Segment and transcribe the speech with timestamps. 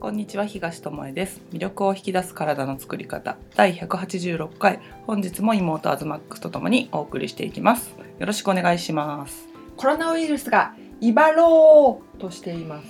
[0.00, 1.40] こんにちは東智恵です。
[1.52, 3.36] 魅力を引き出す体の作り方。
[3.56, 4.78] 第186回。
[5.08, 7.96] 本日も妹アズマックスとともにお送りしていきます。
[8.20, 9.48] よろしくお願いします。
[9.76, 12.86] コロナウイルスが威張ろうとしています。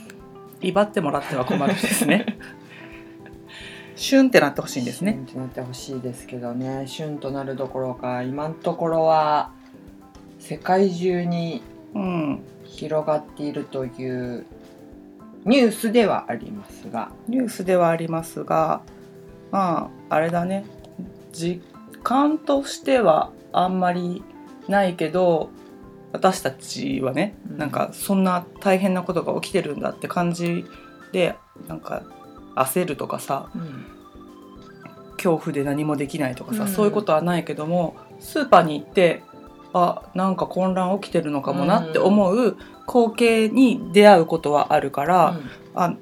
[0.61, 2.39] 威張ってもらっては困るんですね。
[3.97, 5.13] シュンってなってほしいんですね。
[5.13, 6.87] シュンってなってほしいですけどね。
[6.87, 9.51] シュンとなるどころか今のところは
[10.39, 11.63] 世界中に
[11.95, 12.45] うん。
[12.65, 14.47] 広がっているという
[15.45, 17.11] ニュースではありますが。
[17.29, 18.83] ニュースではありますが
[19.51, 20.65] まああれだね。
[21.33, 21.63] 実
[22.03, 24.23] 感としてはあんまり
[24.69, 25.51] ないけど
[26.13, 27.59] 私たちはね、うん。
[27.59, 30.65] なんかそんな大変なことが起きてるんだって感じ
[31.13, 32.03] でなんか
[32.55, 33.87] 焦るとかさうん。
[35.17, 36.69] 恐怖で何もできないとかさ、うん。
[36.69, 39.23] そういうことはないけどもスーパーに行って
[39.73, 45.39] あなんか混乱起きてるのかもなって思う光景に出会うことはあるから、
[45.75, 45.95] あ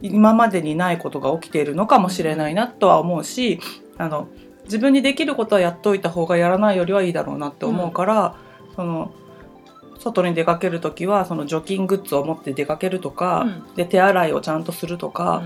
[0.00, 3.60] 今までにないことが起きているのかもしれないなとは思うし
[3.98, 4.26] あの
[4.64, 8.36] 自分にできることはやっといた方がやらないよりはいいだろうなって思うから、
[8.74, 9.12] その
[9.98, 15.42] 外に出かける時はその除菌グッズを持って出かけるとか、で手洗いをちゃんとするとか、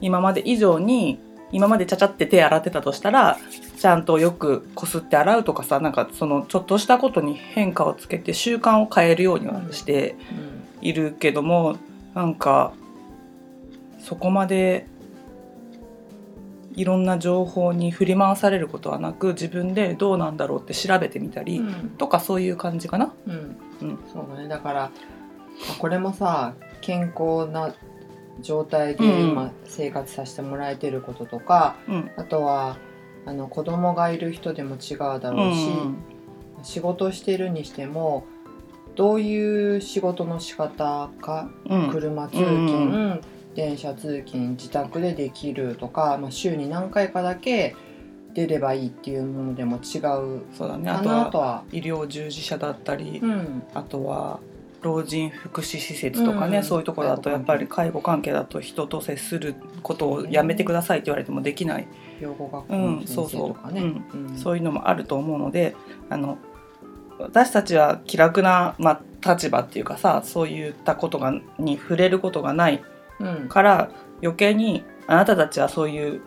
[0.00, 1.18] 今まで以上に
[1.52, 3.38] 今までちゃちゃって手洗ってたとしたら
[3.78, 10.16] ちゃんとよくこすって洗うとかさなんかそのちょっとしたことに変化をつけて習慣を変えるようにはして
[10.80, 11.76] いるけども
[12.14, 12.72] なんか
[13.98, 14.86] そこまで
[16.74, 21.62] いろんな情報に振り回されることはなく自分でどうなんだろうって調べてみたり、
[21.96, 23.14] とかそういう感じかな。
[23.26, 23.56] うん。
[23.80, 23.98] うん。
[24.12, 24.46] そうだね。
[24.48, 24.80] だから
[25.66, 27.74] まあこれもさ健康な
[28.40, 32.10] 状態でうん今生活させてもらえてることとか、うん。
[32.16, 32.78] あとは
[33.24, 35.68] あの子供がいる人でも違うだろうし、
[36.62, 38.24] 仕事してるにしても
[38.94, 41.90] どういう仕事の仕方か、うん。
[41.90, 42.54] 車通勤、う
[43.14, 43.20] ん
[43.56, 47.74] 電車通勤自宅でできるとか、まあ、週に何回かだけ
[48.34, 49.96] 出ればいいっていうものでも違
[50.36, 50.90] うそうだね。
[50.90, 51.64] あかとはなとは。
[51.72, 53.62] 医療従事者だったり、うん。
[53.72, 54.40] あとは
[54.86, 56.64] 老人福祉施設とかね、うん。
[56.64, 61.88] そういうところだとやっぱり介護関係だと人と接することをやめてくださいって言われてもできない、
[62.20, 63.80] 養護学校うんの先生とかね。
[63.80, 63.84] う
[64.16, 65.74] んそういうのもあると思うので
[66.08, 66.38] あの
[67.18, 72.82] 私たちは気楽な、まあ、立場っていうかさそういったことがに触れることがない
[73.20, 73.48] うん。
[73.48, 73.90] から
[74.22, 76.20] 余計にあなたたちはそういう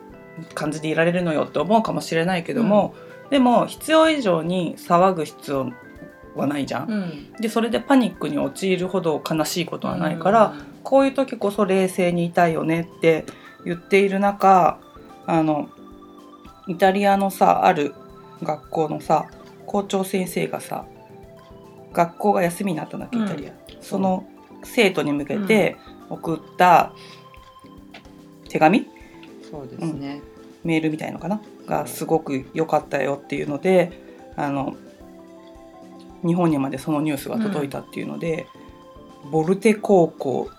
[0.53, 2.95] 感じでいられるのよって思うかもしれないけども、
[3.29, 5.71] でも必要以上に騒ぐ必要
[6.39, 6.89] はないじゃん。
[6.89, 7.33] うん。
[7.39, 13.25] でそれでパニックに陥るほど悲しいことはないから、こういう時こそ冷静にいたいよねって
[13.65, 14.79] 言っている中
[15.25, 15.69] あの
[16.67, 17.93] イタリアのさある
[18.41, 19.29] 学校のさ
[19.65, 20.85] 校長先生がさ
[21.93, 24.27] 学校が休みになったんだっけイタリア、その
[24.63, 25.77] 生徒に向けて
[26.09, 26.93] 送った
[28.47, 28.87] 手紙？
[29.49, 30.21] そうですね。
[30.63, 31.41] メールみたいのかな？
[31.65, 33.91] がすごく良かったよっていうので
[34.35, 34.75] あの
[36.25, 38.47] 日本にまでそのニュースが届いたっていうので、
[39.31, 40.49] ボルテ高校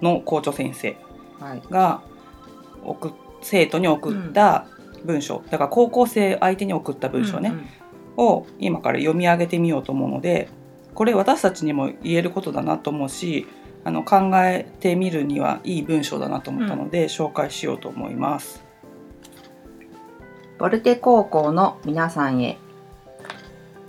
[0.00, 0.96] の校長先生
[1.38, 1.62] はい。
[1.70, 2.02] が
[2.82, 4.66] 送っ生徒に送った
[5.04, 7.54] 文章、だから高校生相手に送った文章ね、
[8.16, 10.50] を今から読み上げてみようと思うので
[10.94, 13.46] これ私たちにも言えることだなと思うし
[13.84, 18.62] あの考えてみるにはいい文章だなと思ったので、紹介しようと思います。
[20.58, 22.58] ボルテ高校の皆さんへ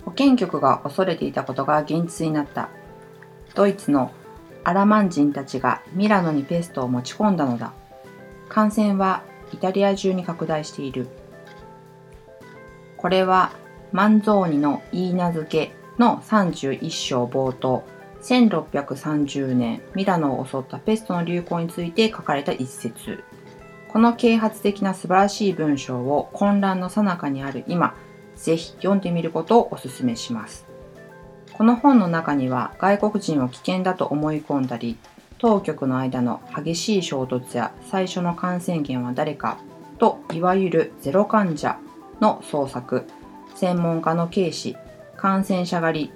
[0.04, 2.68] 保健局が恐れていたことが現実になった。
[3.54, 4.12] ドイツの
[4.64, 7.72] アラマン人たちがミラノにペストを持ち込んだのだ。
[8.48, 11.08] 感染はイタリア中に拡大している。
[12.96, 13.52] これは
[13.92, 17.84] マンゾーニの言い名付けの31章冒頭。
[18.22, 23.24] 1630年ミラノを襲ったペストの流行について書かれた一節。
[23.88, 27.94] この啓発的な素晴らしい文章を混乱の最中にある今、
[28.42, 30.66] ぜひ読んでみることをお勧めします。
[31.52, 34.98] この本の中には外国人を危険だと思い込んだり、
[35.38, 39.58] 当局の間の激しい衝突や最初の感染源は誰か
[39.98, 41.78] といわゆるゼロ患者
[42.20, 43.04] の捜索、
[43.54, 44.76] 専門家の軽視、
[45.16, 46.12] 感染者狩り、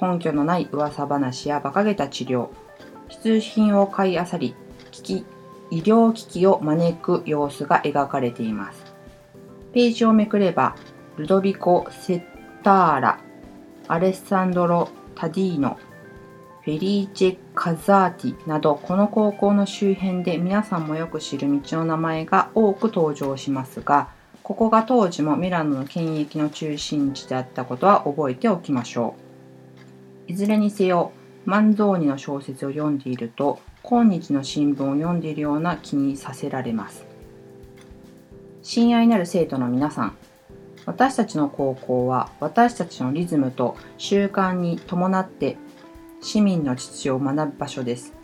[0.00, 2.48] 根拠のない噂話や馬鹿げた治療、
[3.08, 4.54] 必需品を買い漁り、
[4.90, 5.26] 危機
[5.70, 8.84] 医療危機を招く様子が描かれています。
[9.72, 10.76] ページをめくれば、
[11.16, 12.22] ルドビコ・セッ
[12.62, 13.20] ターラ、
[13.88, 15.78] アレッサンドロ・タディーノ、
[16.62, 24.08] フェリーチェ・カザーティなど、この高校の周辺で皆さんもよく知る道の名前が多く登場しますが、
[24.42, 29.14] ここが当時もミラノの権益の中心地であったことは覚えておきましょ
[30.28, 30.32] う。
[30.32, 31.12] いずれにせよ、
[31.44, 37.04] マンゾーニの小説を読んでいると、今日の新聞を読んでいるような気にさせられます
[38.62, 40.16] 親愛なる生徒の皆さん
[40.84, 45.56] 私たちの高校は私たちのリズムと習慣に伴って
[46.20, 48.14] 市民の秩序を学ぶ場所です。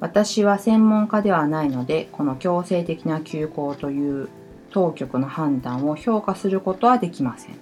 [0.00, 4.28] 私は専門家ではないのでこの強制的な休校という
[4.70, 7.56] 当局の判断を評価することはできません。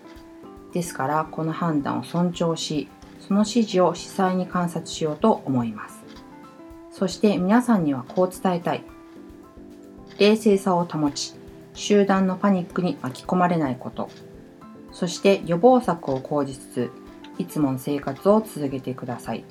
[0.72, 2.88] ですからこの判断を尊重し
[3.20, 6.00] その指示を司祭に観察しようと思います。
[6.90, 8.82] そして皆さんにはこう伝えたい。
[10.18, 11.34] 冷静さを保ち
[11.74, 14.08] 集団のパニックに巻き込まれないこと。
[14.92, 16.90] そして予防策を講じつつ
[17.38, 19.44] いつもの生活を続けてください。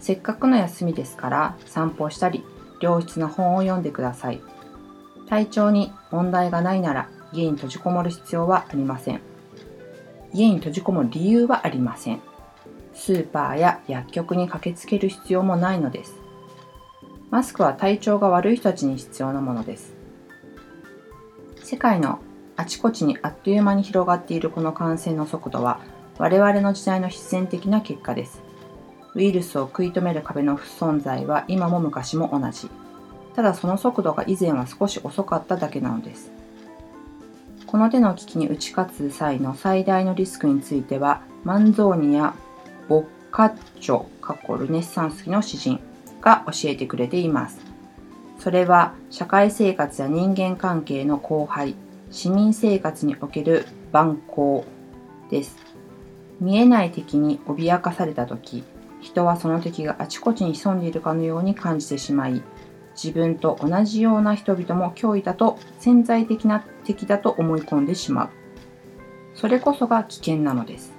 [0.00, 2.44] せっかくの休みですから散歩したり
[2.80, 4.40] 良質な本を読んでください。
[5.28, 9.20] 体調に問題がないなら家に閉じこもる必要はありません。
[10.34, 12.20] 家に閉じこもる理由はありません。
[12.94, 16.14] スーパーや薬局に駆けつける必要もないのです。
[17.30, 20.01] マスクは体調が悪い人たちに必要なものです。
[21.72, 22.18] 世界の
[22.56, 25.80] あちこちにあっという間に広がっているこの感染の速度は
[26.18, 28.42] 我々の時代の必然的な結果です
[29.14, 32.68] ウイルスを食い止める壁の不存在は今も昔も同じ。
[33.34, 36.30] ただその速度が以前は少し遅かっただけなのです。
[37.66, 42.34] この手の危機に打ち勝つ際の最大のリスクについては、マンゾーニや
[42.88, 45.80] ボッカッチョ、過去ルネッサンス期の詩人
[46.20, 47.71] が教えてくれています。
[48.42, 51.76] それは社会生活や人間関係の荒廃、
[52.10, 54.64] 市民生活における蛮行
[55.30, 55.56] です。
[56.40, 58.64] 見えない敵に脅かされた時、
[59.00, 62.42] 人はその敵があちこちに潜んでいるかのように感じてしまい
[63.00, 68.30] 自分と同じような人々も脅威だと潜在的な敵だと思い込んでしまう
[69.34, 70.92] それこそが危険なのです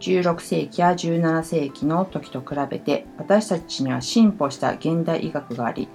[0.00, 5.88] 16世紀や17世紀の時と比べて私たちには進歩した現代医学があり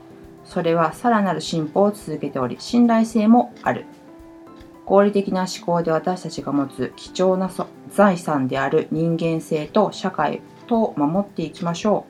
[0.52, 3.86] それはさらなる進歩を続けており信頼性もある
[4.86, 7.50] 合理的な思考で私たちが持つ貴重な
[7.90, 12.06] 財産である人間性と社会と守っていきましょ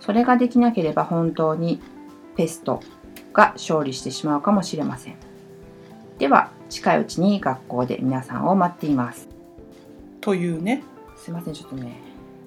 [0.00, 0.02] う。
[0.02, 1.82] それができなければ本当に
[2.34, 2.80] ペスト
[3.34, 5.16] が勝利してしまうかもしれません。
[6.16, 9.28] では、近いうちに学校で皆さんを待っています。
[10.22, 10.82] というね。
[11.16, 12.00] すいません、ちょっとね、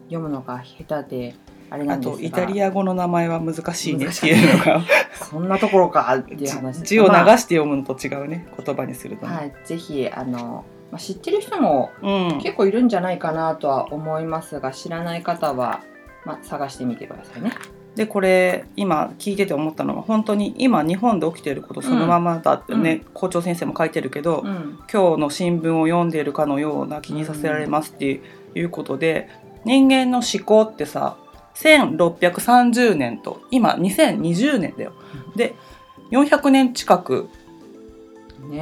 [0.05, 1.35] 読むのが下手で、
[1.69, 2.21] あれなんですが。
[2.21, 4.81] イタリア語の名前は難しいねっていうのが。
[5.13, 6.83] そんなところかっていう話。
[6.83, 11.91] 字を流して読むのと違うね、言葉にすると、ね、はい、ぜひあのまあ、知ってる人も
[12.41, 15.81] 結構いるんじゃないかなとは思いますが、うん、知らない方は、
[16.25, 17.51] まあ、探してみてくださいね。
[17.95, 28.21] でこれ今聞いてて思ったのは本当に今日本で起きていることそのままだってね、うん、校長先生も書いてるけど、うん、今日の新聞を読んでいるかのような気にさせられますって
[28.55, 29.29] いうことで、
[29.65, 31.17] 人間の思考ってさ
[31.61, 34.93] 1630年と今2020年だよ。
[35.35, 35.55] で
[36.11, 37.29] 400年近く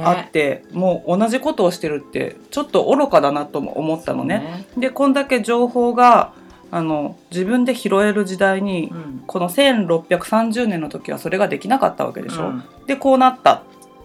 [0.02, 4.38] あって、ね、もう同じことをしてるってちょっと愚かだなとも思ったのね。
[4.38, 6.32] ねでこんだけ情報が
[6.70, 12.48] あの自分で拾える時代に、うん、この1630年の時はそれができなかったわけでしょ。
[12.48, 13.62] うん、でこうなった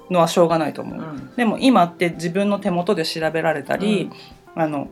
[0.09, 0.99] のはしょうがないと思う。
[0.99, 4.11] うん、でも今って自分の手元で調べられたり、
[4.55, 4.87] あの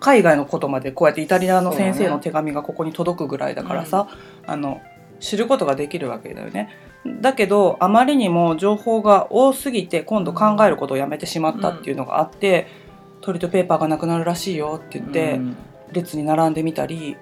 [0.00, 4.08] 海外のことまでこうやってイタリアの先生の手紙がここに届くぐらいだからさ、
[4.46, 4.80] あの
[5.20, 6.70] 知ることができるわけだよね。
[7.20, 12.66] だけどあまりにも情報が多すぎて今度考えることをやめてしまったっていうのがあって、
[13.16, 15.56] うん、トイレットペーパーがなくなるらしいよって言って、うん、
[15.92, 17.16] 列に並んでみたり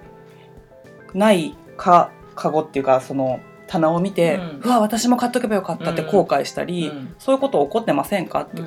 [1.13, 8.61] ないかカゴっていうかその棚を見て、うん、わ私も買っとけばよかったって後悔したり、うん、そういうこと起こってませんかって、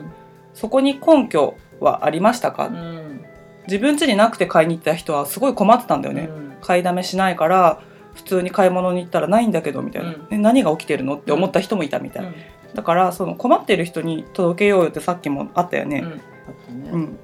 [0.54, 2.70] そこに根拠はありましたか、
[3.68, 6.30] 自分家になくて買いに行った人はすごい困ってたんだよね、
[6.62, 7.80] 買いだめしないから
[8.14, 12.34] 普通に買い物に行ったらないんだけどみたいな、うん、何が起きてるのって思った人もいたみたいな、うん、
[12.74, 16.04] だからその困ってる人に届けようよってさっきもあったよね。
[16.92, 17.18] うん、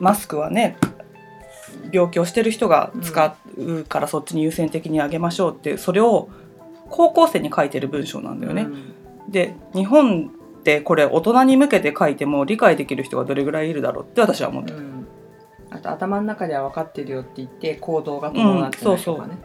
[0.00, 0.76] マスクはね
[1.92, 6.28] 病気をしてる人が使うからそっちに優先的にあげましょうってそれを
[6.90, 8.66] 高校生に書いてる文章なんだよね。
[9.28, 10.30] で日本
[10.62, 15.06] ってこれ大人に向けて書いても理解できる人がどれぐらいいるだろうって私は思って、うん、
[15.70, 19.38] あと頭の中では分かってるよって言って行動が伴ってないとかね、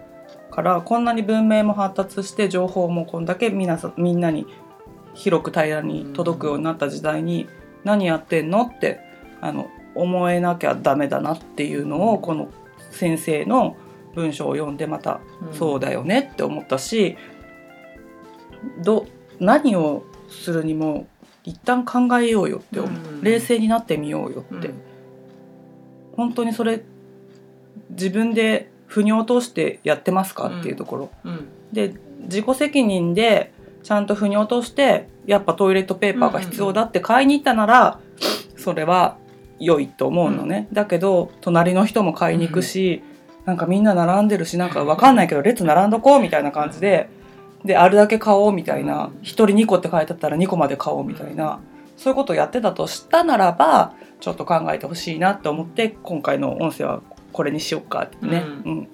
[0.48, 4.46] うん、からこんなに文明も発達して情報もこんだけ皆さみんなに
[5.16, 7.50] 広く平らに届くようになった時代に
[7.84, 9.00] 何やってんのって
[9.42, 12.50] あの思えなきゃダメだなっていうのをこの
[12.92, 13.76] 先生の
[14.14, 15.20] 文章を読んでまた
[15.54, 17.18] そうだよねって思ったし、
[18.84, 19.08] ど
[19.40, 21.08] 何をするにも
[21.44, 22.80] 一旦考えようよって、
[23.22, 24.72] 冷静になってみようよって。
[26.16, 26.84] 本当にそれ
[27.92, 31.48] 自分で不腑に落としてやってますかっていうところ、うん。
[31.72, 31.94] で
[32.24, 33.52] 自己責任で
[33.84, 38.00] ちゃんと腑に落としてやっぱトイレットペーパーが必要だって買いに行ったなら、
[38.58, 39.18] それは
[39.60, 43.04] 良いと思うのね、だけど隣の人も買いに行くし、
[43.46, 47.10] なんかみんな並んでるしなんかわかんないけど列並んどこうみたいな感じで
[47.66, 49.12] であるだけ買おうみたいな。
[49.22, 51.60] 1人2個って書いてあったら2個まで買おうみたいな。
[51.98, 57.02] そういうことをやってたとしたならばちょっと考えてほしいなって思って今回の音声は
[57.34, 58.44] これにしようかってね。
[58.66, 58.88] ううん。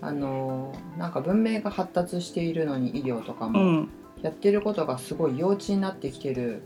[0.00, 3.88] あのーなんか文明が発達しているのに医療とかもうん。
[4.22, 6.62] やってることがすごい幼稚になってきてる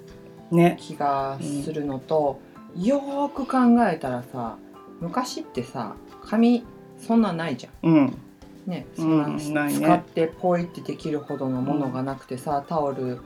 [0.51, 0.77] ね。
[0.81, 2.39] 気がするのと、
[2.77, 4.57] よーく考えたらさ
[5.01, 6.65] 昔ってさ紙
[6.99, 7.91] そんなんないじゃん。
[7.91, 8.19] うん
[8.67, 9.81] ね、うんそんなないね。
[9.81, 13.21] 使ってポイってできるほどのものがなくてさ、タオル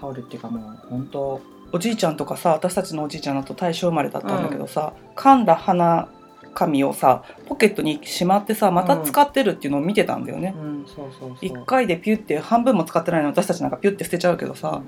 [0.00, 1.40] タオルっていうかもう本当
[1.72, 6.08] おじいちゃんとかさ私たちのおじいちゃんだと大正生まれだったんだけどさ、噛んだ鼻
[6.54, 10.54] 紙をさポケットにしまってさまた使ってるっていうのを見てたんだよね。
[10.56, 10.84] うん。
[10.86, 11.36] そうそうそう。
[11.40, 14.82] 一回でピュって半分も使ってないの私たちなんかピュって捨てちゃうけどさ、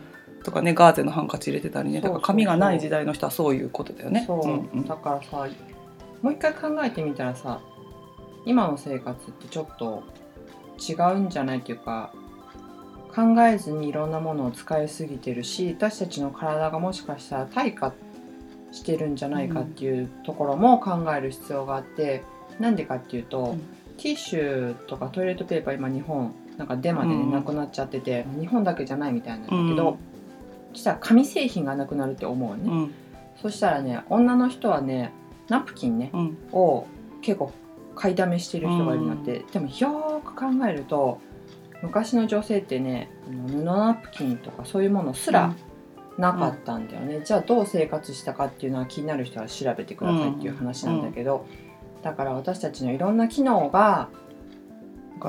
[0.44, 4.24] とかねガーゼのハンカチ入れてたりねだから紙がない時代の人はそういうことだよね。
[4.26, 4.86] そう、んうん。
[4.86, 5.48] だからさ
[6.22, 7.60] もう一回考えてみたらさ
[8.46, 10.02] 今の生活ってちょっと
[10.78, 12.12] 違うんじゃないっていうか
[13.14, 17.92] 考えずにいろんなものを使いすぎてるし私たちの体がもしかしたら退化
[18.76, 22.22] してるんじゃないかっていうところも考える必要があって、
[22.60, 23.62] なんでかっていうと、うん。
[23.96, 29.98] ティッシュとかトイレットペーパー今日本なんかデマでね、うんなくなっちゃってて日本だけじゃないみたいなんだけど、うん。
[30.74, 32.64] そしたら紙製品がなくなるって思うよね。
[32.66, 32.94] うん。
[33.40, 35.12] そしたらね女の人はね
[35.48, 36.38] ナプキンねうん。
[36.52, 36.86] を
[37.22, 37.52] 結構
[37.96, 41.20] 買いだめしてる人がいるんだって、でもよーく考えると
[41.82, 43.10] 昔の女性ってね
[43.48, 45.54] 布ナプキンとかそういうものすら
[46.18, 51.46] なかったんだよね、じゃあどう生活したかっていうのは気になる人は調べてくださいっていう話なんだけど、
[52.02, 54.08] だから私たちのいろんな機能が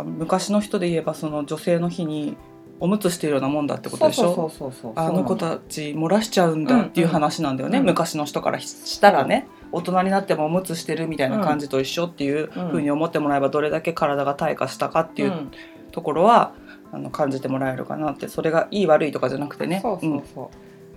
[0.05, 2.37] 昔の人で言えばその女性の日に
[2.79, 4.51] おむつしてるようなもんだってことでしょ？
[4.95, 15.51] あの子たち漏らしちゃうんだっていう話なんだよね、うん昔の人からしたらね大人になってもおむつしてるみたいな感じと一緒っていううんふうに思ってもらえばどれだけ体が退化したかっていううん。
[15.89, 16.51] ところは、
[16.91, 19.79] あの感じてもらえるかなってそれがいい悪いとかじゃなくてね。
[19.81, 20.51] そうそうそ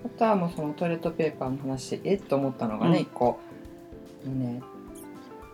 [0.05, 2.15] う、あとはもうそのトイレットペーパーの話でえ？
[2.17, 3.03] っと思ったのがね、うん。
[3.03, 3.41] 一個。
[4.27, 4.61] ね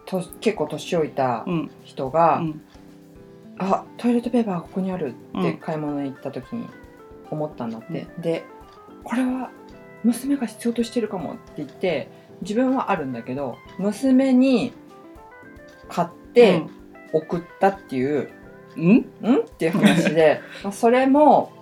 [0.05, 1.45] と結構年老いた
[1.85, 2.61] 人が、うん。
[3.59, 5.59] あトイレットペーパーがここにあるってうん。
[5.59, 6.67] 買い物に行った時に
[7.31, 8.45] 思ったんだって、で
[9.05, 9.51] これは
[10.03, 12.09] 娘が必要としてるかもって言って
[12.43, 14.73] 自分はあるんだけど娘に
[15.89, 16.63] 買って
[17.13, 18.31] 送ったっていう、
[18.77, 18.93] うん？
[18.97, 19.01] ん？
[19.01, 19.05] っ
[19.59, 21.53] ていう話で まあそれも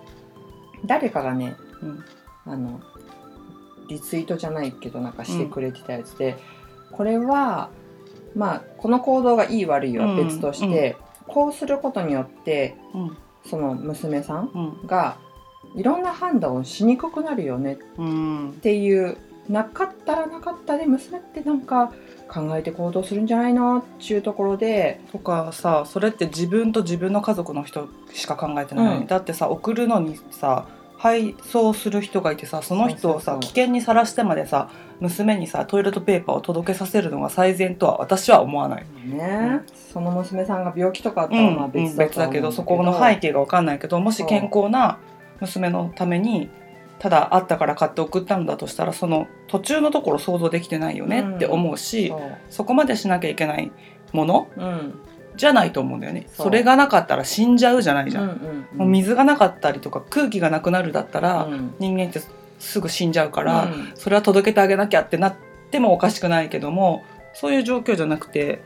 [0.85, 2.03] 誰かがねうん。
[2.47, 2.79] あの
[3.89, 6.37] リツイートじゃないけどなんかしてくれてたやつで、
[6.91, 7.69] これは
[8.35, 10.95] まあこの行動がいい悪いは別として、
[11.27, 13.17] こうすることによってうん。
[13.45, 14.49] その娘さん
[14.81, 14.87] うん。
[14.87, 15.17] が
[15.75, 18.57] いろんな判断をしにくくなるよねっうん。
[18.61, 19.17] ていう
[19.49, 21.93] なかったらなかったで娘ってなんか
[22.27, 29.07] 考えて行動するんじゃないのっていうところでとかさそれって自分と自分の家族の人しか考えてない、うん。
[29.07, 38.85] だってさ送るのにさ配送する人がいてさその人をそうそうそうさ危険にさらしてまでさ娘にさトイレットペーパーを届けさせるのが最善とは私は思わない。
[39.05, 39.61] ね、
[39.93, 44.97] その娘さんが病気とかあったらうんまあ別別だとは思うんだけどそこの背景が分かんないけどもし健康な
[45.41, 46.49] 娘のために
[46.99, 52.19] ただあったから買って送ったんだとしたらその途中のところ想像できてないよねって思うし、そう。
[52.49, 53.71] そこまでしなきゃいけない
[54.13, 54.99] ものうん。
[55.35, 56.27] じゃないと思うんだよね。
[56.31, 58.77] それがなかったら死んじゃうじゃないじゃん、うんうんうん。
[58.77, 61.75] もう水がなかったりとか空気がなくなるだったら、うん。
[61.79, 62.21] 人間って
[62.59, 63.91] すぐ死んじゃうから、うん。
[63.95, 65.35] それは届けてあげなきゃってなっ
[65.71, 68.61] てもおかしくないけどもそういう状況じゃなくて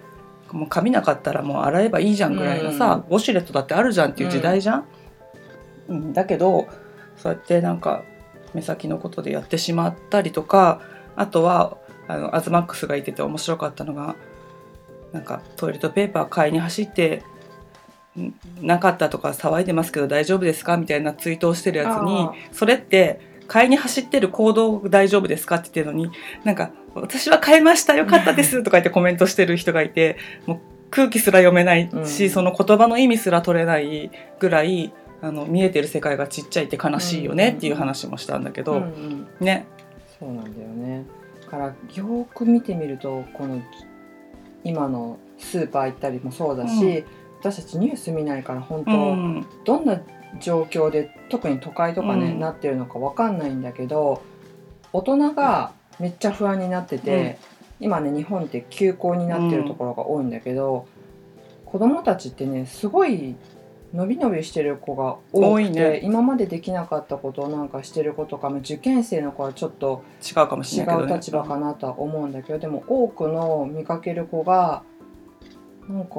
[0.51, 4.85] もう髪なかったらもう洗えばいいじゃんぐらいのさ、ウォシュレットだってあるじゃんっていう時代じゃん、
[5.87, 6.13] うん。
[6.13, 6.67] だけど
[7.17, 8.03] そうやってなんか
[8.53, 10.81] 目先のことでやってしまったりとか
[11.15, 11.77] あとは
[12.07, 14.15] あのアズマックスがいてて面白かったのが
[15.11, 17.23] なんかトイレットペーパー買いに走って
[18.19, 20.77] んなかったとか騒いでますけど大丈夫ですか？
[20.77, 25.55] みたいなツイートをしてるやつにあそれって買いに走ってる行動大丈夫ですか？
[25.55, 26.11] って言ってるのに
[26.43, 30.59] なんか私は買いましたよかったですとか言ってコメントしてる人がいてもう
[30.91, 32.29] 空気すら読めないし、うん。
[32.31, 34.91] その言葉の意味すら取れないぐらい
[35.21, 39.27] あの見えてる世界がちっちゃいって悲しいよねっていう話もしたんだけど、うんうん。
[39.39, 39.65] ね。
[40.19, 41.05] そうなんだよね。
[41.41, 43.61] だからよーく見てみるとこの
[44.63, 47.05] 今のスーパー行ったりもそうだし、うん。
[47.39, 49.45] 私たちニュース見ないから本当、うん。
[49.65, 50.01] どんな
[50.39, 52.39] 状況で特に都会とかね、うん。
[52.39, 54.21] なってるのかわかんないんだけど
[54.93, 57.37] 大人がめっちゃ不安になってて、
[57.79, 60.87] 今ね日本って休校になってるところが多いんだけど、
[61.65, 63.35] 子供たちってねすごい
[63.93, 65.99] 伸び伸びしてる子が多くて、多いね。
[66.03, 74.83] 今までできなかったことをなんかしてる子とかも受験生の子はちょっと違うかもし違れないけど、ね、う立場かなとは思うんだけどでも多くの見かける子が
[75.87, 76.09] なんか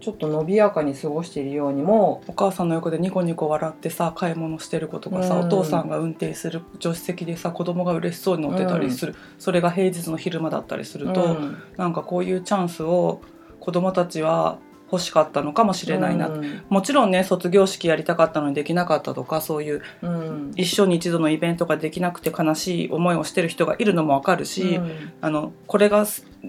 [0.00, 5.46] ちょっと伸びやかに過ごしているようにもお母さんの横でニコニコ笑ってさ買い物してる子とかさ、うん。
[5.46, 11.58] お父さんが運転する助手席でさ子供が嬉しそうに乗ってたりする、それが平日の昼間だったりすると、うん。
[11.76, 13.20] なんかこういうチャンスを
[13.58, 14.58] 子供たちは
[14.90, 16.62] 欲しかったのかもしれないな、うん。
[16.68, 20.52] もちろんね卒業式やりたかったのにできなかったとかそういううん。
[20.56, 25.12] 一生に一度のイベントができなくて悲しい思いをしてる人がいるのもわかるし、うん。
[25.20, 26.06] あのこれが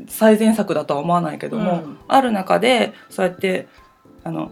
[0.07, 1.97] 最善策だとは思わないけども、うん。
[2.07, 3.67] ある中でそうやって
[4.23, 4.51] あの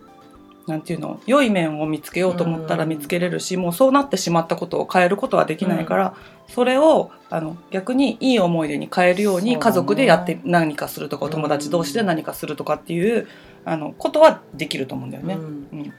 [0.67, 2.89] なんていうの良い面を見つけようと思ったらうん。
[2.89, 6.13] 見つけれるし、もうそうなってしまったことを変えることはできないから、
[6.47, 13.27] それをあの逆にいい思い出に変えるように家族でやって何かするとか、お友達同士で何かするとかっていう
[13.65, 15.35] あのことはできると思うんだよね。
[15.35, 15.67] うん。
[15.71, 15.83] うん。
[15.83, 15.91] だ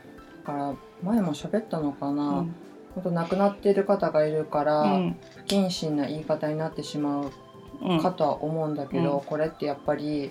[0.45, 2.55] から前も喋ったのかうな、ん。
[2.95, 5.17] 本当亡くなっている方がいるから、うん。
[5.37, 7.31] 不謹慎な言い方になってしまう
[7.83, 8.01] うん。
[8.01, 9.25] かとは思うんだけど、うん。
[9.25, 10.31] これってやっぱり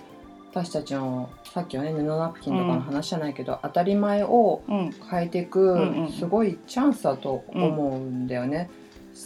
[0.51, 4.91] 私たちのさっきはね布ナプキンとかの話じゃないけど、当たり前をうん。
[5.09, 8.69] 変えていくすごいチャンスだと思うんだよね。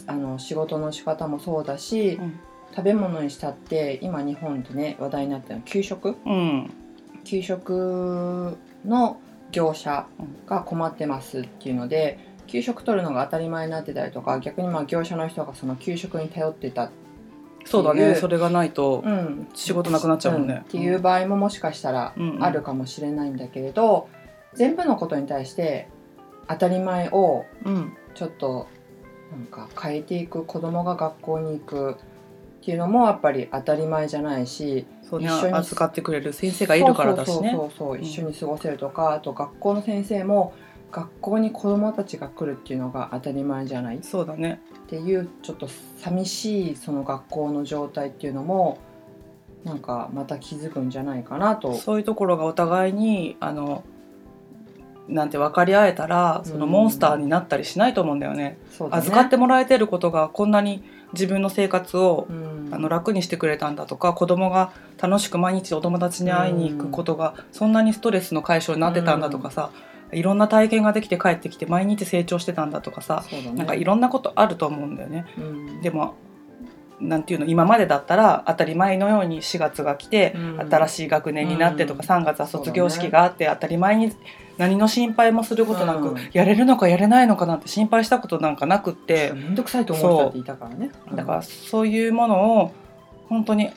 [0.06, 2.40] あの仕事の仕方もそうだし、うん。
[2.74, 6.16] 食べ物にしたって今日本でね話題になってるの給食。
[6.26, 6.70] うん
[7.24, 9.18] 給食の
[9.50, 10.06] 業者
[10.46, 16.90] が困ってますっていうので給食取るのが当たり前になってたりとか逆にまあ業者の人がその給食に頼ってた、
[17.64, 18.14] そうだっていうね。
[18.16, 20.62] それがないとうん、仕事なくなっちゃうもんね。
[20.64, 24.08] っていう場合ももしかしたらうんうんあるかもしれないんだけれど、
[24.54, 25.88] 全部のことに対して
[26.48, 27.96] 当たり前をうん。
[28.14, 28.68] ちょっと
[29.32, 31.96] なんか変えていく子供が学校に行く
[32.64, 37.50] っていうのもやっぱり当たり前じゃないし一緒に預かってくれる先生がいるからだしね。
[37.54, 40.54] そうそう一緒に過ごせるとか、あと学校の先生も
[40.90, 44.62] 学校に子供たちが来るっていうのが当たり前じゃないっそうだね。
[44.86, 48.78] ていうちょっと寂しいその学校の状態っていうのも
[49.62, 51.74] なんかまた気づくんじゃないかなと。
[51.74, 53.84] そういうところがお互いにあの
[55.06, 58.56] なんて分かり合えたらそのうんモンスターになったりしないと思うんだよね。
[58.70, 60.82] そうだね預かってもらえてることがこんなに
[61.14, 62.54] 自分の生活をうん。
[62.74, 69.70] あの楽にしてくれたんだとか子供が楽しく毎日お友達に会いに行くことがそんなにストレスの解消になってたんだとかさ
[70.12, 73.52] いろんな体験ができて帰ってきて毎日成長してたんだとかさね。
[73.52, 75.26] なんかいろんなことあると思うんだよね。
[75.38, 75.82] うん。
[75.82, 76.16] でも
[77.00, 80.60] なんていうの今までだったら当たり前のように4月が来て、うん。
[80.70, 82.22] 新しい学年になってとか、うん。
[82.22, 84.12] 3月は卒業式があって、当たり前に
[84.56, 90.90] 何の心配もすることなく、うんやれるのかやれないのかなんて心配したことなんかなくって、めんどくさいと思う人っていたからね。
[91.14, 92.72] だからそういうものを
[93.28, 93.70] 本当に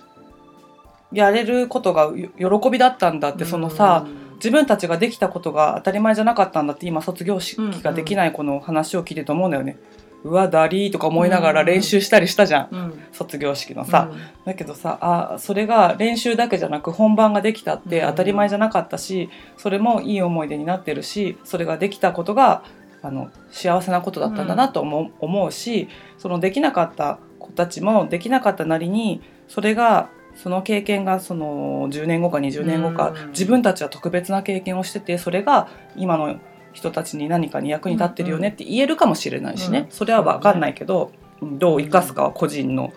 [1.11, 9.77] やれることがよ喜びだったんだって、そのさ自分たちができたことが当たり前じゃなかったんだって今卒業式ができない子の話を聞いてると思うんだよね。
[10.03, 14.11] うわダリーとか思いながら練習したりしたじゃん、うん、うん卒業式のさ、
[14.45, 18.07] だけどさあそれが練習だけじゃなく本番ができたってうん。
[18.09, 22.63] 当たり前じゃなかったし、それもいい思い出になってるしそれができたことが
[23.01, 25.87] あの幸せなことだったんだなと思う,、思うし
[26.17, 33.29] そのできなかった子たちもできなかったなりにそれがその経験がその10年後か20年後か、うん。
[33.29, 36.39] 自分たちは特別な経験をしててそれが今の
[36.77, 39.91] 人たちに何かに役に立ってるよねって言えるかもしれないしね、うん。
[39.91, 41.11] それは分かんないけど、
[41.41, 42.93] うんどう生かすかは個人の、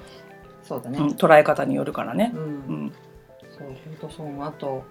[0.62, 0.98] そうだね。
[0.98, 2.30] うん捉え方によるからね。
[2.34, 2.40] うん。
[2.40, 2.92] うん。
[3.50, 4.84] そう本当そうあと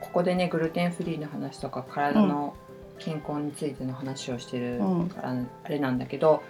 [0.00, 2.54] ここでねグルテンフリーの話とか体の
[2.98, 5.08] 健康についての話をしてるうん。
[5.08, 6.42] からあれなんだけど、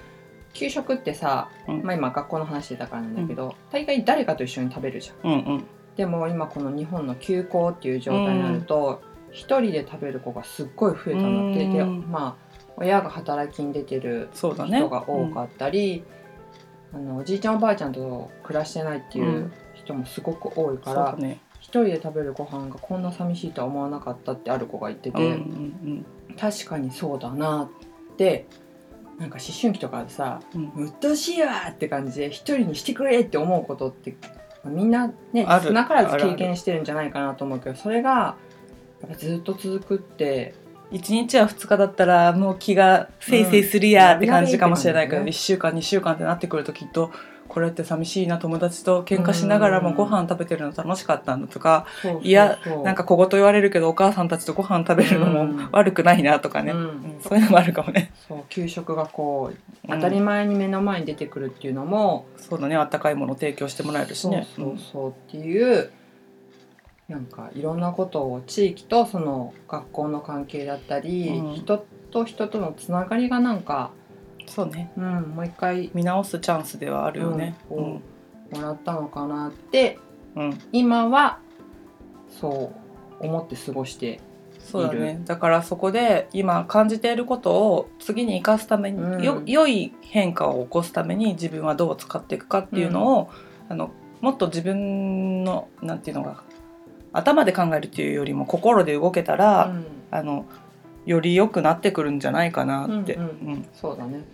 [0.55, 1.83] 給食ってさ、うん。
[1.85, 5.64] まあ、今学校の話だからなんだけど、大概誰かと一緒に食べるじゃん。
[5.96, 14.78] でも今この日本の休校っていう状態になると一、人で食べる子がすっごい増えたのって、まあ親が働きに出てるそうだね。
[14.78, 16.04] 人が多かったり、
[16.92, 19.52] あのおじいちゃんおばあちゃんと暮らしてないっていううん。
[19.74, 21.40] 人もすごく多いそから、うだね。
[21.60, 26.06] 一人で食べるご飯がこんな寂しいとは思わなかったってある子が言ってて、うんうん
[26.38, 27.68] 確かにそうだな
[28.12, 28.46] って
[29.18, 30.72] なんか思春期とかでさうん。
[30.76, 34.16] うん「うっとうしいわ!」って感じで一人にしてくれって思うことって
[34.62, 38.36] まあみんなね少なからず経験してるんじゃないかなと思うけどそれが
[39.02, 40.54] やっぱずっと続くって。
[40.90, 47.11] 1日や2日だったらもう気がせいせいするやって感じかもしれないけど、うん1週間2週間ってなってくるときっと
[47.46, 49.96] これって寂しいな友達と喧嘩しながらもうん。
[49.96, 51.87] ご飯食べてるの楽しかったんだとか、
[52.22, 55.68] いやなんか小言言われるけどお母さんたちとご飯食べるのもうん。
[55.72, 56.78] 悪くないなとかね、うん。
[56.78, 58.12] うんそういうのもあるかもね。
[58.26, 60.00] そう給食がこううん。
[60.00, 64.46] 当たり前に目の前に出てくるっていうのも、そうだねあったかいものを提供してもらえるしね。
[64.56, 65.90] そうそうっていう
[67.09, 71.55] なんかいろんなことを地域とその学校の関係だったり、うん。
[71.55, 73.90] 人と人とのつながりがなんか、
[74.47, 74.92] そうね。
[74.97, 77.57] うん、もう一回見直すチャンスではあるよね。
[77.71, 77.85] ううん。
[77.85, 78.03] ん
[78.53, 79.99] もらったのかなって
[80.37, 80.59] うん。
[80.73, 81.38] 今は
[82.29, 82.73] そ
[83.21, 84.21] う思って過ごして
[84.59, 85.23] そうだね。
[85.25, 89.23] だからそこで今感じていることを次に生かすために、うん。
[89.23, 93.31] よ良い変化を起こすために自分はどう使っていくかっていうのを、
[93.71, 96.42] あのもっと自分のなんていうのが
[97.12, 99.87] 頭で考えるっていうよりも心で動けたら、うん。
[100.11, 100.47] あの
[101.07, 103.29] より良くなってくるんじゃないかなって、うんうん。
[103.29, 103.68] うん。
[103.73, 104.25] そうだね。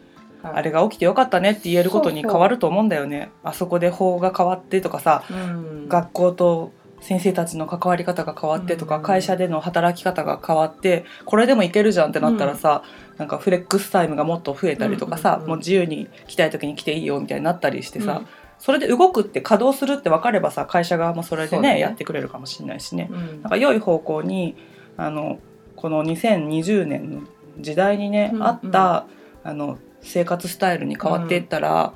[0.43, 3.31] あれが起きてよかったねって言えることに変わると思うんだよね。
[3.43, 5.89] あそこで法が変わってとかさ、うん。
[5.89, 9.03] 学校と先生たちの関わり方が変わってとか、うん。
[9.03, 12.83] 会社での働き方が変わってこれでもいけるじゃんってなったらさ、
[13.17, 15.49] なんかフレックスタイムがもっと増えたりとかさ、うんうんうん。
[15.49, 18.27] もう自由に来たい時に来ていいよみたいになったりしてさ、うん
[18.64, 21.81] それで動くって稼働するって分かればさ会社側もそれでねね。
[21.81, 23.09] やってくれるかもしれないしね。
[23.11, 23.42] うん。
[23.42, 24.57] なんか良い方向に
[24.96, 25.38] あの
[25.77, 27.22] この2020年の
[27.59, 29.07] 時代にね、うんあった
[29.42, 31.92] あの生活スタイルに変わっていったら、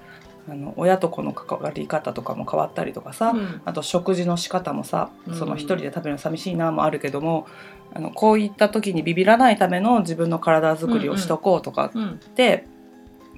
[0.46, 3.62] あの親と子の関わり方とかも変わったりとかさ、うん。
[3.64, 5.34] あと食事の仕方もさうん。
[5.36, 7.46] その一人で食べるの寂しいなもあるけども、
[7.94, 12.08] あのこういった時にビビらないための自分の体づくりをしとこうとかうん。
[12.10, 12.66] って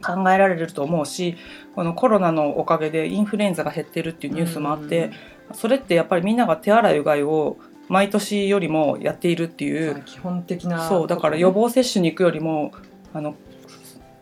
[0.02, 1.36] 考えられると思うし
[1.74, 5.10] このコロナのおかげでインフルエンザが減ってるっていうニュースもあって、
[5.54, 7.58] それってやっぱりみんなが手洗いうがいを
[7.88, 12.72] 毎年よりもやっているっていううん基本的なそうだから予防接種に行くよりも
[13.12, 13.34] あの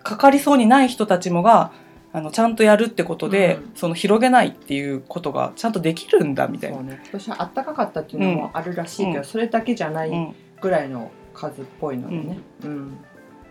[0.03, 1.73] かかりそうにない人たちもが
[2.13, 3.73] あのちゃんとやるってことで、うん。
[3.75, 6.83] その広げないっていうことがちゃんとできるんだみたいな。
[6.83, 7.01] ね。
[7.05, 9.25] 今年は暖かかったっていうのもあるらしいけど、うん。
[9.25, 12.99] それだけじゃないうんぐらいの数っぽいのでね、うん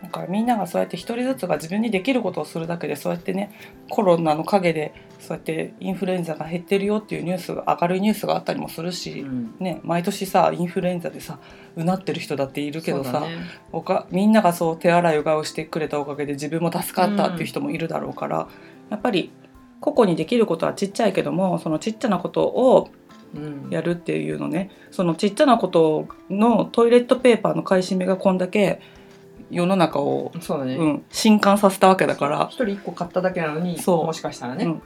[0.02, 3.52] だからみんながそうやって一人ずつが自分にできることをするだけでそうやってね
[3.90, 9.56] コロナの陰でそうやってインフルエンザが減ってるよっていうニュースが明るいニュースがあったりもするし、うん。
[9.60, 11.40] ね、毎年さインフルエンザでさ
[11.76, 13.38] うなってる人だっているけどさ、ね。
[13.72, 18.48] おかみんながそう手洗いうがいをしてくれたおかげで自分も助かったっていう人もいるだろうから、
[18.90, 19.32] やっぱり
[19.80, 22.90] 個々にできることはちっちゃいけどもそのちっちゃなことを
[23.36, 23.68] うん。
[23.72, 24.72] やるっていうのね。
[24.90, 28.80] そのちっちゃなことのトイレットペーパーの買い占めがこんだけ
[29.50, 32.48] 世の中を、そうだね、うん、震撼させたわけだから。
[32.52, 34.06] 一人一個買っただけなのにそう。
[34.06, 34.72] もしかしたらね、うん。
[34.72, 34.82] うん。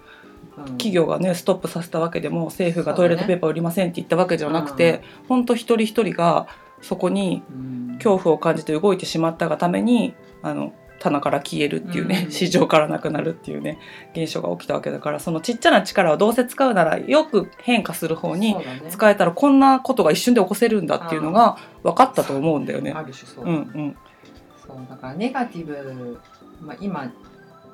[0.77, 6.47] 企業がねストップさせたわけでも政府がトイレットペーパー売りませんって言ったわけじゃなくて、本当一人一人が
[6.81, 7.81] そこにうん。
[7.95, 12.31] 恐怖を感じて動いてしまったがためにあの棚から消えるっていうね、うん。
[12.31, 13.79] 市場からなくなるっていうね
[14.15, 18.55] 現象が起きたわけだからそのちっちゃな力をどうせ使うならよく変化する方に
[18.89, 22.91] 使えたらこんなことが一瞬で起こせるんだっていうのが分かったと思うんだよね。
[22.91, 23.97] ある種そううんうん
[24.75, 26.19] そうだからネガティブ、
[26.61, 27.11] まあ、今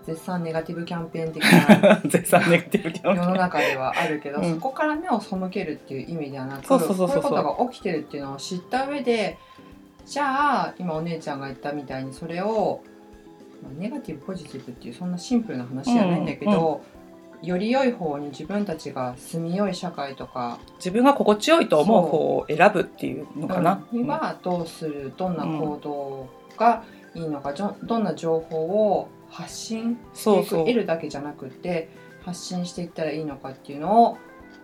[0.07, 3.33] 絶賛ネガティブキャンペーン的な 絶賛ネガティブキャンペ世ーン。
[3.33, 4.53] の中ではあるけど、うん。
[4.55, 7.07] そこから目を背けるっていう意味ではなくそうそうそうそう。
[7.07, 9.37] こういうことが起きてるっていうのを知った上で
[10.05, 12.81] じゃあ今お姉ちゃんが言ったみたいにそれを、
[13.61, 16.81] まあネガティブポジティブっていうそんなシンプルな話じゃないんだけど、
[17.41, 23.85] より良い方に自分たちが住みよい社会とか自分が心地よいと思う方を選ぶっていうのかな。
[23.91, 26.83] にはどうするどんな行動が
[27.15, 30.43] いいのか、どんな情報を発信していう。
[30.43, 31.89] くそそう得るだけじゃなくて
[32.23, 34.17] 発信していったらいいのかっていうのを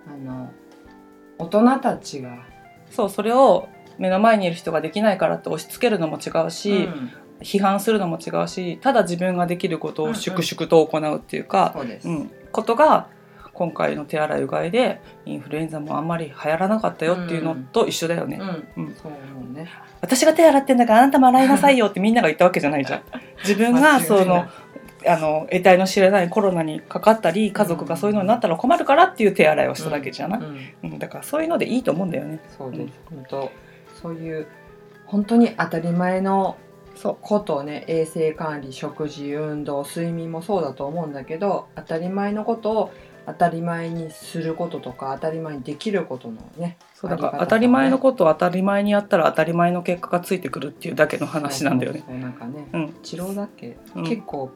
[0.07, 0.51] あの
[1.37, 2.45] 大人たちが、
[2.89, 7.11] そうそれを目の前にいる人ができないからって押し付けるのも違うし、うん。
[7.41, 12.31] 批判するのも違うしただ自分ができることを粛々と行うっていうか、そうです、うん。
[12.51, 13.09] ことが
[13.53, 18.39] 今回の手洗いうがいでインフルエンザもあんまり流行らなかったよっていうのと一緒だよね、
[18.77, 18.83] うん。
[18.85, 18.95] うん。
[18.95, 19.69] そうね。
[20.01, 23.01] 私が手洗ってんだからあなたも洗いなさいよってみんなが言ったわけじゃないじゃん。
[23.45, 24.47] 自分がその
[25.05, 30.57] あの得体の知れないコロナにかかったり家族がそういうのになったら困るからっていう手洗いをしただけじゃない、うん。
[30.83, 30.99] うん。
[30.99, 32.39] だからそういうのでいいと思うんだよね。
[32.57, 33.51] そうです、本当
[34.01, 34.47] そういう
[35.05, 36.57] 本当に当たり前の
[36.95, 37.17] そう。
[37.21, 42.93] ことをね衛生管理食事運動睡眠もそうだと思うんだけど当たり前のことを
[43.25, 52.03] 当たり前にすることとか当たり前にできることのねそうだから当たり前のことを当たり前にやったら当たり前の結果がついてくるっていうだけの話なんだよね。
[52.05, 54.03] そうなんかね、うん、治療だっけ、うん。
[54.03, 54.51] 結構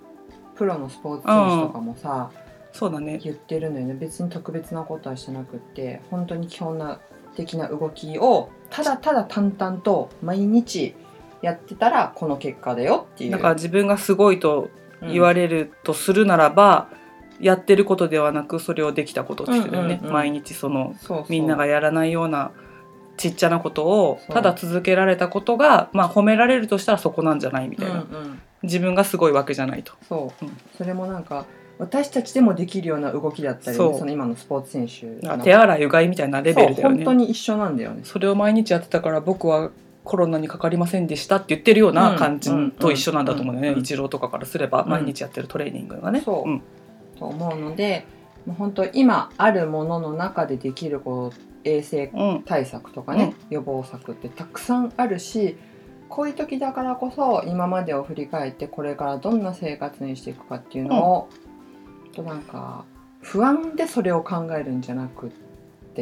[0.56, 2.32] プロのスポーツ選手とかもさ、
[2.74, 3.20] そうだね。
[3.24, 3.94] 言ってるのよね。
[3.94, 7.00] 別に特別なことはしてなくって本当に基本な
[7.36, 10.96] 的な動きをただただ淡々と毎日
[11.42, 13.32] やってたらこの結果だよっていう。
[13.32, 14.70] だから自分がすごいと
[15.02, 16.90] 言われれるとするならば、
[17.40, 20.14] やってることではなくそれをできたことって言ってたよね、うんうんうん。
[20.14, 21.26] 毎日そのそうそう。
[21.30, 22.52] みんながやらないような
[23.18, 24.34] ちっちゃなことをそう。
[24.34, 29.94] ただ続けられたことが、まあ、褒められるとしたらそこなんじゃないみたいな、うんうん自分がすごいわけじゃないと。
[30.10, 30.58] そう、うん。
[30.76, 31.46] それもなんか
[31.78, 34.00] 私たちでもできるような動きだったり、ね、そう。
[34.00, 38.02] その今のスポーツ選手の手洗いうがいみたいなレベルだよそう本当ねに一緒なんだよね。
[38.04, 39.70] それを毎日やってたから僕は
[40.04, 44.90] コロナにかかりませんでしたって言ってるような感じうんと一緒なんだと思うよね、うんイチローとかからすればうん。
[44.90, 46.50] 毎日やってるトレーニングがね、そう。
[46.50, 46.62] うん
[47.18, 48.06] と思うので
[48.46, 52.44] もう本当今あるものの中でできるこう衛生うん。
[52.46, 55.58] 対策とかね、予防策ってたくさんあるし
[56.08, 61.30] こういう時だからこそ今までを振り返ってこれからどんな生活にしていくかっていうのを、
[62.14, 62.86] となんか
[63.22, 65.47] 不安でそれを考えるんじゃなくって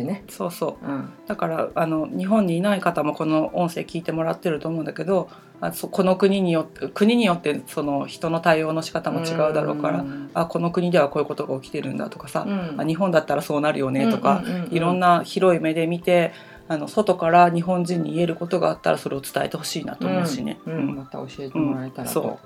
[0.03, 0.85] ね、そうそう。
[0.85, 5.29] うん、だからあの日本にいない方もこの音声聞いてもらってると思うんだけど
[5.61, 12.81] あそこの国によって国によってその人の対応の仕方も違うだろうから、んあこの国ではこういうことが起きてるんだとかさ、うん。
[12.81, 16.33] あ日本だったらそうなるよねとか、いろんな広い目で見て
[16.67, 20.73] あの外から日本人に言えることがあったらそれを伝えてほしいなと思うしね、うん。
[20.73, 20.95] うん。
[20.95, 22.39] また教えてもらえたらと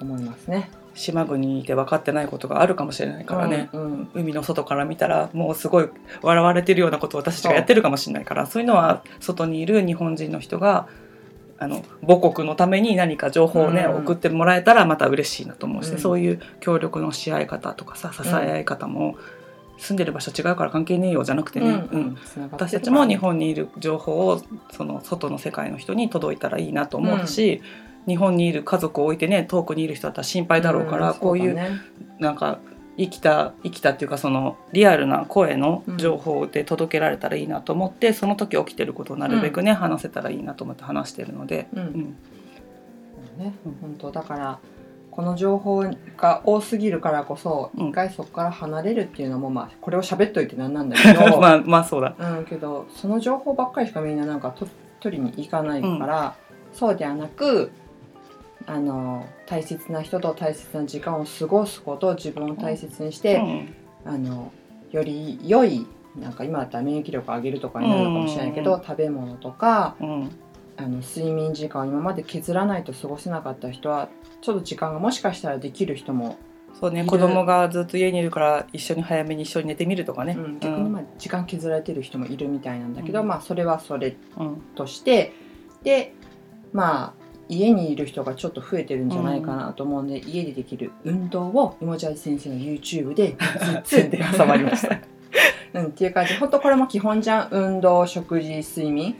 [0.00, 0.70] 思いますね。
[0.98, 4.08] 島国にいて分かってないことがあるかもしれないからね、うんうん。
[4.14, 5.88] 海の外から見たらもうすごい
[6.22, 10.88] 笑われてるようなことを私たちがやってるかもしれないからそういうのは外にいる日本人の人が
[11.58, 13.96] あの母国のために何か情報をね、うん。
[13.98, 15.98] 送ってもらえたらまた嬉しいなと思うし、うん。
[15.98, 19.16] そういう協力のし合い方とかさ支え合い方も、
[19.78, 22.18] 住んでる場所違うから関係ねえよじゃなくてね、うん。
[22.50, 27.62] 私たちも日本にいる情報をその外の世界の人に届いたらいいなと思うし、
[28.06, 31.58] 日本にいる家族を置いてね遠くにいる人だったら心配だろうから、こういう
[32.18, 32.58] なんか
[32.98, 41.80] 生きた生きたっていうかそのリアルな声の情報で届けられたらいいなと思って、その時起きてることをなるべくね、話せたらいいなと思って話してるので、うん。
[41.80, 41.94] うん。
[43.38, 43.54] ね。
[43.64, 43.78] うん。
[43.80, 44.58] 本当だから
[45.12, 45.84] この情報
[46.16, 47.88] が多すぎるからこそうん。
[47.90, 52.16] 一回そこから離れるっていうのもまあこれを喋っといてなんなんだけど、 まあまあそうだ。
[52.18, 54.66] うんけどその情報ばっかりしかみんななんかと
[54.98, 56.34] 取りに行かないから、
[56.72, 57.70] そうではなく
[58.68, 63.74] あの大切な人と大切な時間を過ごすこと自分を大切にして、うん。
[64.04, 64.52] あの
[64.92, 68.82] より良いなんか今だったら免疫力を上げるとかになるかもしれないけど、うん。
[68.82, 70.30] 食べ物とかうん。
[70.76, 74.08] あの睡眠時間を今まで削らないと過ごせなかった人は
[74.42, 76.38] ちょっと時間がもしかしたらできる人も、
[76.78, 80.36] そうね子供がずっと家にいるから一緒に早めに一緒に寝てみるとかね。
[80.38, 83.26] うん逆にまあ時間削られてる人もいるみたいなんだけど、うん。
[83.26, 84.62] まあそれはそれうん。
[84.76, 85.32] として
[85.82, 86.14] で
[86.72, 87.17] まあ
[87.48, 93.36] 家にいる人がちょっと増えてるんじゃないかなと思うんで、家でできる運動をいもじゃじ先生の YouTube で
[93.84, 94.98] 宣伝挟まりました。
[95.74, 96.34] うん、っていう感じ。
[96.34, 97.48] 本当これも基本じゃん。
[97.50, 99.14] 運動食事睡眠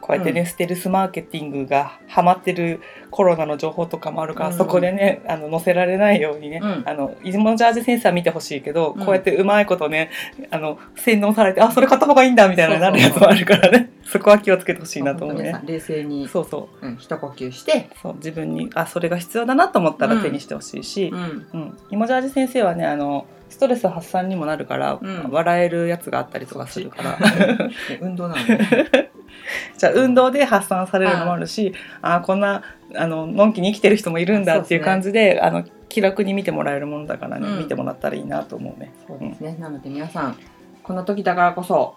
[0.00, 0.46] こうやってね、うん。
[0.46, 2.80] ステルスマーケティングがハマってる
[3.10, 4.56] コロナの情報とかもあるから、うん。
[4.56, 6.82] そこでねあの載せられないようにね、うん。
[6.86, 9.04] あのイモジャージセンサー見てほしいけど、うん。
[9.04, 10.10] こうやってうまいことね
[10.50, 13.90] あの洗脳されてあそれ買った方がいいんだみたいななるやつもあるからね。
[14.04, 15.54] そこは気をつけてほしいなと思うね。
[15.64, 16.86] 冷静にそうそう。
[16.86, 20.22] うん、一呼吸して、そう自分にあそれが必要だなと思ったらうん。
[20.22, 21.46] 手にしてほしいし、うん。
[21.52, 21.78] うん。
[21.90, 25.28] イモジャージ先生はねあのストレス発散にもなるから、うん。
[25.30, 27.18] 笑えるやつがあったりとかするから。
[27.18, 28.44] ね 運動なの？
[28.44, 29.10] ね
[29.76, 31.72] じ運動で発散されるのもあるし、
[32.02, 32.62] ああこんな
[32.94, 37.58] あののんきに生きてる人もいるんだっていう感じであの気楽に見てもらえるものだからね、うん。
[37.58, 38.92] 見てもらったらいいなと思うね。
[39.06, 40.38] そうですね、なので皆さん
[40.82, 41.96] この時だからこそ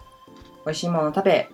[0.64, 1.48] 美味しいものを食べ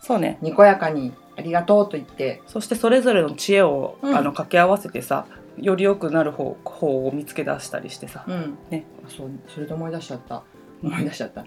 [0.00, 0.38] そうね。
[0.40, 4.16] にこやかにありがとうと言ってそしてそれぞれの知恵を、うん。
[4.16, 8.58] あの掛け合わせてさより良くなる方法を見つけ出したりしてさ、うん。
[8.70, 8.84] ね。
[9.06, 10.42] あそうそれで思い出しちゃった。
[10.82, 11.44] 思い出しちゃった。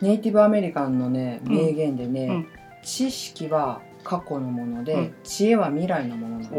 [0.00, 1.56] ネイティブアメリカンのねうん。
[1.56, 2.48] 名言でね、うん
[2.86, 5.14] 知識は過去のもので、うん。
[5.24, 6.58] 知恵は未来のものなんだって。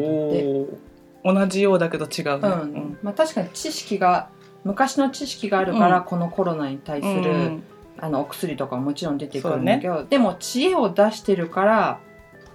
[1.23, 2.49] おお同じようだけど違うね。
[2.49, 2.97] うん。
[3.01, 4.29] まあ、確かに知識が
[4.65, 6.03] 昔の知識があるから、うん。
[6.03, 7.21] このコロナに対すうん。
[7.21, 7.63] る、
[7.97, 11.99] あのお薬とかももちろん出てくるんだけど、でも知恵を出してるから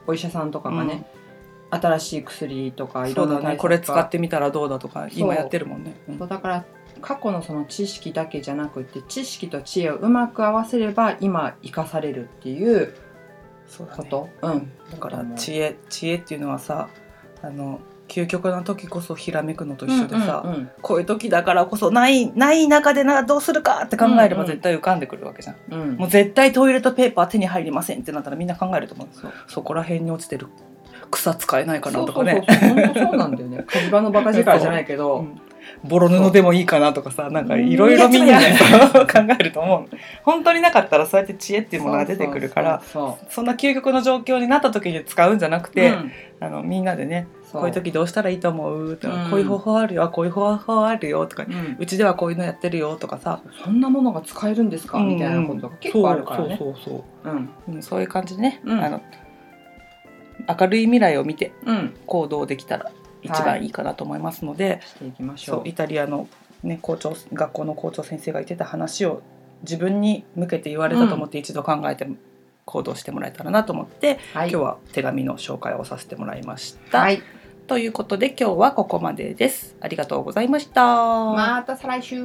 [0.06, 1.06] お医者さんとかがね、
[1.70, 5.96] 新しい薬とかいろんなねこれ使ってみたらどうだとか今やってるもんね。
[6.18, 6.64] だから
[7.00, 12.94] 過去のその知識だけじゃなくて知識と知恵をうまく合わせれば今生かされるっていう
[13.76, 14.04] そうだね。
[14.10, 14.70] こと、うん。
[14.90, 16.88] だから知恵知恵っていうのはさ
[17.42, 25.80] あの究極な時こそひらめくのと一緒でさ、うんうんこういう時だからこそないない中でなどうするかって考えればうんうん絶対浮かんでくるわけじゃん、うん。
[25.80, 29.08] うんもう絶対トイレットペーパー手に入りませんってなったらみんな考えると思う。
[29.12, 29.32] そう。
[29.46, 30.48] そこら辺に落ちてる
[31.10, 32.44] 草使えないかそうなとかね。
[32.46, 33.64] そうそう本当そうなんだよね。
[33.66, 35.40] 火事場のバカ力じゃないけど、うん
[35.84, 38.42] ボロ布でもいいかなとかさなんかいろいろみんなうん
[38.92, 39.96] そう考えると思う。
[40.22, 46.12] 本当になかったらそうやって知恵っていうものが出てくるからそんな究極の状況になった時に使うんじゃなくて、うん。
[46.40, 49.30] あのみんなでねこういう時どうしたらいいと思うとか、うん。
[49.30, 51.76] こういう方法あるよこういう方法あるよとか、うん。
[51.78, 56.56] うちではこういうのやってるよとかさ、そんなものが使えるんですか、みたいなことが結構あるからね。
[56.58, 58.82] そうそうそううん、そう、いう感じでね、うん。
[58.82, 59.00] あの
[60.48, 62.90] 明るい未来を見てうん、行動できたら
[63.22, 65.56] 一番いいかなと思いますので、していきましょう。
[65.56, 66.28] そうイタリアの
[66.62, 69.22] ね、校長学校の校長先生が言ってた話を
[69.62, 72.08] 自分に向けて言われたと思って一度考えて
[72.64, 77.00] 行動してもらえたらなと思って、はい今日は手紙の紹介をさせてもらいました。
[77.00, 77.22] はい
[77.68, 79.76] ということで今日はここまでです。
[79.80, 80.84] ありがとうございました。
[80.84, 82.22] また再来週